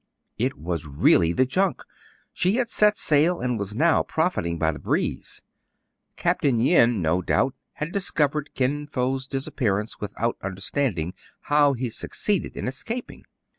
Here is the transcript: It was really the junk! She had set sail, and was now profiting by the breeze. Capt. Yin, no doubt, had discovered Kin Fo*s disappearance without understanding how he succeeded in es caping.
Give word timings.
It 0.39 0.57
was 0.57 0.87
really 0.87 1.31
the 1.31 1.45
junk! 1.45 1.83
She 2.33 2.55
had 2.55 2.69
set 2.69 2.97
sail, 2.97 3.39
and 3.39 3.59
was 3.59 3.75
now 3.75 4.01
profiting 4.01 4.57
by 4.57 4.71
the 4.71 4.79
breeze. 4.79 5.43
Capt. 6.15 6.43
Yin, 6.43 7.03
no 7.03 7.21
doubt, 7.21 7.53
had 7.73 7.91
discovered 7.91 8.55
Kin 8.55 8.87
Fo*s 8.87 9.27
disappearance 9.27 9.99
without 9.99 10.37
understanding 10.41 11.13
how 11.53 11.73
he 11.73 11.91
succeeded 11.91 12.57
in 12.57 12.67
es 12.67 12.83
caping. 12.83 13.25